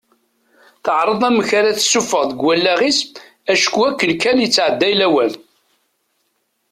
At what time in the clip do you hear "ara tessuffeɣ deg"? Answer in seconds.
1.59-2.39